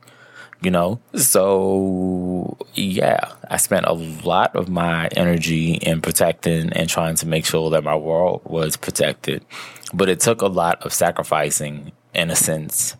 you 0.64 0.70
know? 0.70 0.98
So, 1.14 2.56
yeah, 2.72 3.32
I 3.50 3.58
spent 3.58 3.86
a 3.86 3.92
lot 3.92 4.56
of 4.56 4.68
my 4.68 5.08
energy 5.08 5.74
in 5.74 6.00
protecting 6.00 6.72
and 6.72 6.88
trying 6.88 7.16
to 7.16 7.26
make 7.26 7.44
sure 7.44 7.70
that 7.70 7.84
my 7.84 7.94
world 7.94 8.40
was 8.44 8.76
protected. 8.76 9.44
But 9.92 10.08
it 10.08 10.20
took 10.20 10.40
a 10.40 10.46
lot 10.46 10.82
of 10.82 10.92
sacrificing 10.92 11.92
innocence, 12.14 12.96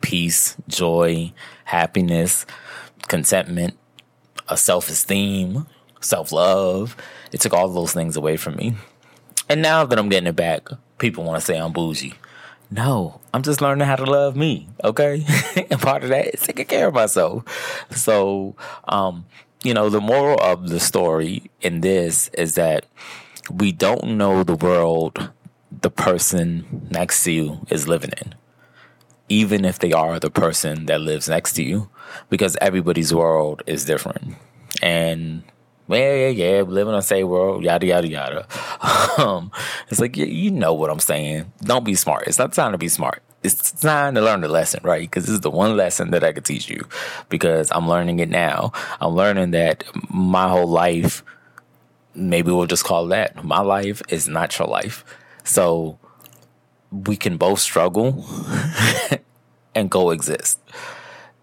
peace, 0.00 0.56
joy, 0.68 1.32
happiness, 1.64 2.46
contentment, 3.08 3.76
a 4.48 4.56
self 4.56 4.88
esteem, 4.88 5.66
self 6.00 6.32
love. 6.32 6.96
It 7.32 7.40
took 7.40 7.54
all 7.54 7.68
those 7.68 7.92
things 7.92 8.16
away 8.16 8.36
from 8.36 8.56
me. 8.56 8.74
And 9.48 9.62
now 9.62 9.84
that 9.84 9.98
I'm 9.98 10.08
getting 10.08 10.28
it 10.28 10.36
back, 10.36 10.68
people 10.98 11.24
want 11.24 11.40
to 11.40 11.44
say 11.44 11.58
I'm 11.58 11.72
bougie. 11.72 12.14
No, 12.70 13.20
I'm 13.34 13.42
just 13.42 13.60
learning 13.60 13.86
how 13.86 13.96
to 13.96 14.04
love 14.04 14.36
me, 14.36 14.68
okay? 14.84 15.26
and 15.70 15.80
part 15.80 16.04
of 16.04 16.10
that 16.10 16.34
is 16.34 16.40
taking 16.40 16.66
care 16.66 16.86
of 16.86 16.94
myself. 16.94 17.42
So, 17.90 18.54
um, 18.86 19.26
you 19.64 19.74
know, 19.74 19.88
the 19.88 20.00
moral 20.00 20.38
of 20.40 20.68
the 20.68 20.78
story 20.78 21.50
in 21.60 21.80
this 21.80 22.28
is 22.28 22.54
that 22.54 22.86
we 23.50 23.72
don't 23.72 24.16
know 24.16 24.44
the 24.44 24.54
world 24.54 25.30
the 25.82 25.90
person 25.90 26.86
next 26.90 27.24
to 27.24 27.32
you 27.32 27.66
is 27.70 27.88
living 27.88 28.12
in, 28.20 28.34
even 29.30 29.64
if 29.64 29.78
they 29.78 29.92
are 29.92 30.20
the 30.20 30.30
person 30.30 30.86
that 30.86 31.00
lives 31.00 31.28
next 31.28 31.54
to 31.54 31.62
you, 31.62 31.88
because 32.28 32.58
everybody's 32.60 33.14
world 33.14 33.62
is 33.66 33.86
different. 33.86 34.34
And 34.82 35.44
yeah, 35.88 36.14
yeah, 36.14 36.28
yeah, 36.28 36.62
living 36.62 36.92
in 36.92 36.98
a 36.98 37.02
safe 37.02 37.24
world, 37.24 37.64
yada, 37.64 37.86
yada, 37.86 38.08
yada. 38.08 38.46
Um, 39.18 39.50
it's 39.88 40.00
like, 40.00 40.16
you 40.16 40.50
know 40.50 40.72
what 40.72 40.88
I'm 40.88 41.00
saying. 41.00 41.52
Don't 41.62 41.84
be 41.84 41.94
smart. 41.94 42.26
It's 42.26 42.38
not 42.38 42.52
time 42.52 42.72
to 42.72 42.78
be 42.78 42.88
smart. 42.88 43.22
It's 43.42 43.72
time 43.72 44.14
to 44.14 44.20
learn 44.20 44.40
the 44.40 44.48
lesson, 44.48 44.80
right? 44.82 45.02
Because 45.02 45.26
this 45.26 45.34
is 45.34 45.40
the 45.40 45.50
one 45.50 45.76
lesson 45.76 46.10
that 46.10 46.24
I 46.24 46.32
could 46.32 46.44
teach 46.44 46.70
you 46.70 46.86
because 47.28 47.70
I'm 47.72 47.88
learning 47.88 48.20
it 48.20 48.30
now. 48.30 48.72
I'm 49.00 49.14
learning 49.14 49.50
that 49.50 49.84
my 50.08 50.48
whole 50.48 50.68
life, 50.68 51.22
maybe 52.14 52.50
we'll 52.50 52.66
just 52.66 52.84
call 52.84 53.06
that 53.08 53.44
my 53.44 53.60
life 53.60 54.00
is 54.08 54.26
not 54.28 54.58
your 54.58 54.68
life. 54.68 55.04
So 55.44 55.98
we 56.90 57.16
can 57.16 57.36
both 57.36 57.60
struggle 57.60 58.24
and 59.74 59.90
coexist. 59.90 60.58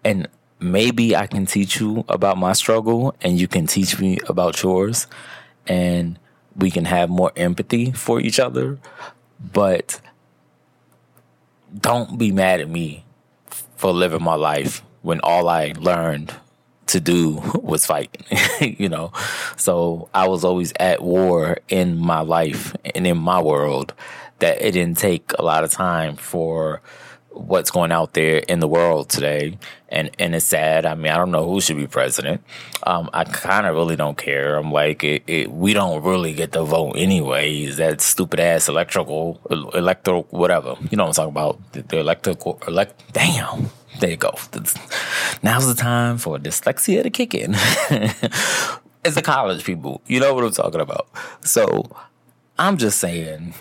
And 0.03 0.27
maybe 0.59 1.15
I 1.15 1.27
can 1.27 1.45
teach 1.45 1.79
you 1.79 2.03
about 2.09 2.37
my 2.37 2.53
struggle 2.53 3.15
and 3.21 3.39
you 3.39 3.47
can 3.47 3.67
teach 3.67 3.99
me 3.99 4.19
about 4.27 4.61
yours 4.61 5.07
and 5.65 6.19
we 6.55 6.71
can 6.71 6.85
have 6.85 7.09
more 7.09 7.31
empathy 7.35 7.91
for 7.91 8.19
each 8.19 8.39
other. 8.39 8.79
But 9.53 10.01
don't 11.79 12.17
be 12.17 12.31
mad 12.31 12.61
at 12.61 12.69
me 12.69 13.05
for 13.75 13.91
living 13.91 14.23
my 14.23 14.35
life 14.35 14.81
when 15.01 15.19
all 15.21 15.47
I 15.47 15.73
learned 15.77 16.33
to 16.87 16.99
do 16.99 17.41
was 17.61 17.85
fight, 17.85 18.17
you 18.61 18.89
know. 18.89 19.11
So 19.57 20.09
I 20.13 20.27
was 20.27 20.43
always 20.43 20.73
at 20.79 21.01
war 21.01 21.57
in 21.69 21.97
my 21.97 22.21
life 22.21 22.75
and 22.95 23.05
in 23.05 23.17
my 23.17 23.41
world 23.41 23.93
that 24.39 24.61
it 24.61 24.71
didn't 24.71 24.97
take 24.97 25.33
a 25.37 25.43
lot 25.43 25.63
of 25.63 25.71
time 25.71 26.15
for 26.15 26.81
what's 27.37 27.69
going 27.69 27.91
out 27.91 28.13
there 28.13 28.39
in 28.39 28.59
the 28.59 28.67
world 28.67 29.09
today. 29.09 29.57
And 29.89 30.09
and 30.19 30.35
it's 30.35 30.45
sad. 30.45 30.85
I 30.85 30.95
mean, 30.95 31.11
I 31.11 31.17
don't 31.17 31.31
know 31.31 31.49
who 31.49 31.61
should 31.61 31.77
be 31.77 31.87
president. 31.87 32.41
Um, 32.83 33.09
I 33.13 33.23
kind 33.23 33.65
of 33.65 33.75
really 33.75 33.95
don't 33.95 34.17
care. 34.17 34.57
I'm 34.57 34.71
like, 34.71 35.03
it, 35.03 35.23
it, 35.27 35.51
we 35.51 35.73
don't 35.73 36.03
really 36.03 36.33
get 36.33 36.51
the 36.51 36.63
vote 36.63 36.93
anyways. 36.93 37.77
That 37.77 38.01
stupid 38.01 38.39
ass 38.39 38.67
electrical, 38.67 39.39
electoral, 39.49 40.23
whatever. 40.29 40.75
You 40.89 40.97
know 40.97 41.05
what 41.05 41.17
I'm 41.17 41.31
talking 41.31 41.31
about? 41.31 41.71
The, 41.73 41.83
the 41.83 41.99
electrical, 41.99 42.59
elect. 42.67 43.01
Damn. 43.13 43.69
There 43.99 44.11
you 44.11 44.17
go. 44.17 44.35
Now's 45.41 45.67
the 45.67 45.73
time 45.75 46.17
for 46.17 46.37
dyslexia 46.37 47.01
to 47.03 47.09
kick 47.09 47.33
in. 47.33 47.53
it's 49.03 49.15
the 49.15 49.21
college 49.23 49.63
people. 49.63 50.01
You 50.05 50.19
know 50.19 50.33
what 50.33 50.43
I'm 50.43 50.51
talking 50.51 50.81
about. 50.81 51.07
So 51.41 51.83
I'm 52.59 52.77
just 52.77 52.99
saying 52.99 53.55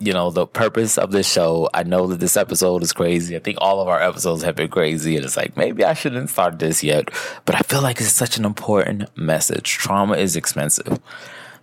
you 0.00 0.14
know, 0.14 0.30
the 0.30 0.46
purpose 0.46 0.96
of 0.96 1.12
this 1.12 1.30
show. 1.30 1.68
I 1.74 1.82
know 1.82 2.06
that 2.06 2.20
this 2.20 2.36
episode 2.36 2.82
is 2.82 2.92
crazy. 2.92 3.36
I 3.36 3.38
think 3.38 3.58
all 3.60 3.80
of 3.80 3.88
our 3.88 4.02
episodes 4.02 4.42
have 4.42 4.56
been 4.56 4.70
crazy. 4.70 5.14
And 5.16 5.24
it's 5.24 5.36
like, 5.36 5.56
maybe 5.56 5.84
I 5.84 5.92
shouldn't 5.92 6.30
start 6.30 6.58
this 6.58 6.82
yet. 6.82 7.10
But 7.44 7.54
I 7.54 7.60
feel 7.60 7.82
like 7.82 8.00
it's 8.00 8.10
such 8.10 8.38
an 8.38 8.46
important 8.46 9.14
message. 9.16 9.74
Trauma 9.74 10.16
is 10.16 10.36
expensive. 10.36 10.98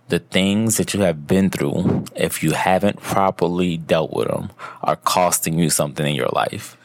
The 0.08 0.20
things 0.20 0.76
that 0.76 0.94
you 0.94 1.00
have 1.00 1.26
been 1.26 1.50
through, 1.50 2.04
if 2.14 2.42
you 2.42 2.52
haven't 2.52 3.02
properly 3.02 3.76
dealt 3.76 4.12
with 4.12 4.28
them, 4.28 4.50
are 4.82 4.96
costing 4.96 5.58
you 5.58 5.68
something 5.68 6.06
in 6.06 6.14
your 6.14 6.30
life 6.32 6.78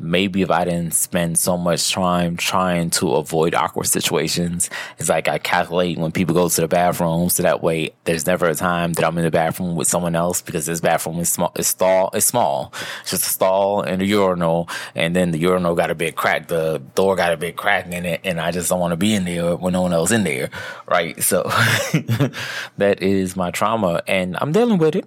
maybe 0.00 0.42
if 0.42 0.50
I 0.50 0.64
didn't 0.64 0.94
spend 0.94 1.38
so 1.38 1.56
much 1.56 1.92
time 1.92 2.36
trying 2.36 2.90
to 2.90 3.14
avoid 3.14 3.54
awkward 3.54 3.86
situations, 3.86 4.70
it's 4.98 5.08
like 5.08 5.28
I 5.28 5.38
calculate 5.38 5.98
when 5.98 6.12
people 6.12 6.34
go 6.34 6.48
to 6.48 6.60
the 6.60 6.68
bathroom, 6.68 7.28
so 7.30 7.42
that 7.42 7.62
way 7.62 7.92
there's 8.04 8.26
never 8.26 8.46
a 8.46 8.54
time 8.54 8.92
that 8.94 9.04
I'm 9.04 9.16
in 9.18 9.24
the 9.24 9.30
bathroom 9.30 9.76
with 9.76 9.88
someone 9.88 10.14
else 10.14 10.42
because 10.42 10.66
this 10.66 10.80
bathroom 10.80 11.18
is 11.18 11.28
small. 11.28 11.52
It's 11.56 11.68
stall. 11.68 12.10
It's 12.14 12.26
small. 12.26 12.72
It's 13.02 13.10
just 13.10 13.26
a 13.26 13.30
stall 13.30 13.82
and 13.82 14.02
a 14.02 14.06
urinal, 14.06 14.68
and 14.94 15.16
then 15.16 15.30
the 15.30 15.38
urinal 15.38 15.74
got 15.74 15.90
a 15.90 15.94
big 15.94 16.16
crack. 16.16 16.48
The 16.48 16.82
door 16.94 17.16
got 17.16 17.32
a 17.32 17.36
big 17.36 17.56
crack 17.56 17.86
in 17.86 18.06
it, 18.06 18.20
and 18.24 18.40
I 18.40 18.50
just 18.50 18.68
don't 18.68 18.80
want 18.80 18.92
to 18.92 18.96
be 18.96 19.14
in 19.14 19.24
there 19.24 19.56
when 19.56 19.72
no 19.72 19.82
one 19.82 19.92
else 19.92 20.10
is 20.10 20.16
in 20.16 20.24
there, 20.24 20.50
right? 20.88 21.20
So 21.22 21.42
that 22.76 23.02
is 23.02 23.36
my 23.36 23.50
trauma, 23.50 24.02
and 24.06 24.36
I'm 24.40 24.52
dealing 24.52 24.78
with 24.78 24.96
it. 24.96 25.06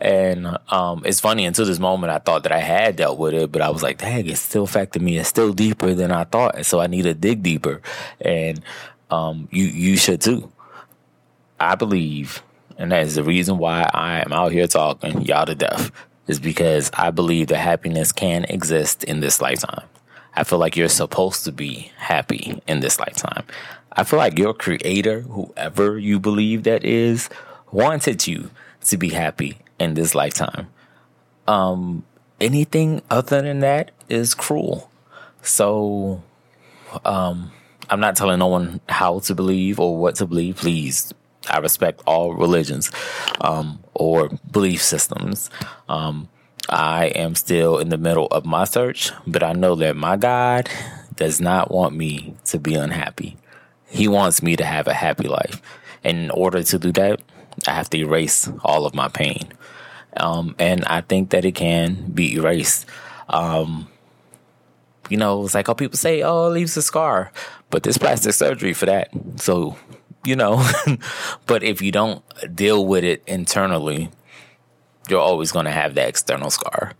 And 0.00 0.56
um, 0.68 1.02
it's 1.04 1.20
funny 1.20 1.44
until 1.44 1.66
this 1.66 1.78
moment, 1.78 2.12
I 2.12 2.18
thought 2.18 2.44
that 2.44 2.52
I 2.52 2.60
had 2.60 2.96
dealt 2.96 3.18
with 3.18 3.34
it, 3.34 3.50
but 3.50 3.62
I 3.62 3.70
was 3.70 3.82
like, 3.82 3.98
dang, 3.98 4.28
it's 4.28 4.40
still 4.40 4.62
affecting 4.62 5.04
me. 5.04 5.18
It's 5.18 5.28
still 5.28 5.52
deeper 5.52 5.92
than 5.92 6.12
I 6.12 6.24
thought. 6.24 6.54
And 6.54 6.66
so 6.66 6.80
I 6.80 6.86
need 6.86 7.02
to 7.02 7.14
dig 7.14 7.42
deeper. 7.42 7.82
And 8.20 8.62
um, 9.10 9.48
you, 9.50 9.64
you 9.64 9.96
should 9.96 10.20
too. 10.20 10.50
I 11.58 11.74
believe, 11.74 12.42
and 12.76 12.92
that 12.92 13.02
is 13.02 13.16
the 13.16 13.24
reason 13.24 13.58
why 13.58 13.88
I 13.92 14.20
am 14.20 14.32
out 14.32 14.52
here 14.52 14.68
talking 14.68 15.22
y'all 15.22 15.46
to 15.46 15.56
death, 15.56 15.90
is 16.28 16.38
because 16.38 16.90
I 16.94 17.10
believe 17.10 17.48
that 17.48 17.56
happiness 17.56 18.12
can 18.12 18.44
exist 18.44 19.02
in 19.02 19.18
this 19.20 19.40
lifetime. 19.40 19.86
I 20.36 20.44
feel 20.44 20.58
like 20.58 20.76
you're 20.76 20.88
supposed 20.88 21.44
to 21.46 21.52
be 21.52 21.90
happy 21.96 22.62
in 22.68 22.78
this 22.78 23.00
lifetime. 23.00 23.44
I 23.92 24.04
feel 24.04 24.20
like 24.20 24.38
your 24.38 24.54
creator, 24.54 25.22
whoever 25.22 25.98
you 25.98 26.20
believe 26.20 26.62
that 26.62 26.84
is, 26.84 27.28
wanted 27.72 28.28
you 28.28 28.50
to 28.82 28.96
be 28.96 29.08
happy 29.08 29.58
in 29.78 29.94
this 29.94 30.14
lifetime. 30.14 30.68
Um, 31.46 32.04
anything 32.40 33.02
other 33.10 33.42
than 33.42 33.60
that 33.60 33.90
is 34.08 34.34
cruel. 34.34 34.90
So, 35.42 36.22
um, 37.04 37.52
I'm 37.90 38.00
not 38.00 38.16
telling 38.16 38.38
no 38.38 38.48
one 38.48 38.80
how 38.88 39.20
to 39.20 39.34
believe 39.34 39.80
or 39.80 39.96
what 39.96 40.16
to 40.16 40.26
believe. 40.26 40.56
Please, 40.56 41.12
I 41.48 41.58
respect 41.58 42.02
all 42.06 42.34
religions 42.34 42.90
um, 43.40 43.82
or 43.94 44.30
belief 44.50 44.82
systems. 44.82 45.50
Um, 45.88 46.28
I 46.68 47.06
am 47.06 47.34
still 47.34 47.78
in 47.78 47.88
the 47.88 47.96
middle 47.96 48.26
of 48.26 48.44
my 48.44 48.64
search, 48.64 49.10
but 49.26 49.42
I 49.42 49.52
know 49.52 49.74
that 49.76 49.96
my 49.96 50.16
God 50.16 50.68
does 51.16 51.40
not 51.40 51.70
want 51.70 51.96
me 51.96 52.36
to 52.46 52.58
be 52.58 52.74
unhappy. 52.74 53.36
He 53.88 54.06
wants 54.06 54.42
me 54.42 54.54
to 54.56 54.64
have 54.64 54.86
a 54.86 54.92
happy 54.92 55.28
life. 55.28 55.62
And 56.04 56.18
in 56.18 56.30
order 56.30 56.62
to 56.62 56.78
do 56.78 56.92
that, 56.92 57.20
I 57.66 57.72
have 57.72 57.90
to 57.90 57.98
erase 57.98 58.50
all 58.64 58.86
of 58.86 58.94
my 58.94 59.08
pain. 59.08 59.48
Um, 60.16 60.54
and 60.58 60.84
I 60.84 61.00
think 61.02 61.30
that 61.30 61.44
it 61.44 61.52
can 61.52 62.10
be 62.12 62.34
erased. 62.34 62.86
Um, 63.28 63.88
you 65.08 65.16
know, 65.16 65.44
it's 65.44 65.54
like, 65.54 65.68
oh, 65.68 65.74
people 65.74 65.96
say, 65.96 66.22
oh, 66.22 66.46
it 66.46 66.50
leaves 66.50 66.76
a 66.76 66.82
scar, 66.82 67.32
but 67.70 67.82
there's 67.82 67.98
plastic 67.98 68.34
surgery 68.34 68.72
for 68.72 68.86
that. 68.86 69.10
So, 69.36 69.76
you 70.24 70.36
know, 70.36 70.66
but 71.46 71.62
if 71.62 71.80
you 71.80 71.92
don't 71.92 72.22
deal 72.54 72.84
with 72.84 73.04
it 73.04 73.22
internally, 73.26 74.10
you're 75.08 75.20
always 75.20 75.52
going 75.52 75.64
to 75.64 75.70
have 75.70 75.94
that 75.94 76.08
external 76.08 76.50
scar. 76.50 76.92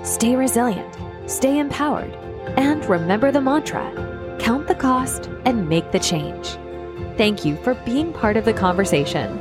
stay 0.06 0.36
resilient, 0.36 0.98
stay 1.26 1.60
empowered, 1.60 2.14
and 2.58 2.86
remember 2.86 3.32
the 3.32 3.42
mantra 3.42 3.92
count 4.40 4.68
the 4.68 4.76
cost 4.76 5.30
and 5.46 5.68
make 5.68 5.92
the 5.92 6.00
change. 6.00 6.58
Thank 7.18 7.44
you 7.44 7.56
for 7.58 7.74
being 7.86 8.14
part 8.14 8.38
of 8.38 8.46
the 8.46 8.54
conversation. 8.54 9.38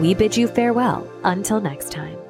We 0.00 0.14
bid 0.14 0.36
you 0.36 0.48
farewell 0.48 1.08
until 1.22 1.60
next 1.60 1.92
time. 1.92 2.23